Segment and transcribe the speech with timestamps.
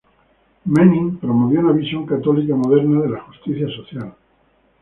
[0.65, 4.11] Manning promovió una visión católica moderna de la justicia social.